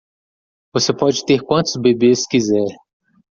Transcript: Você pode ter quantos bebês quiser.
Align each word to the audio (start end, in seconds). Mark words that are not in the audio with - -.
Você 0.73 0.93
pode 0.97 1.23
ter 1.27 1.43
quantos 1.43 1.75
bebês 1.79 2.25
quiser. 2.25 2.65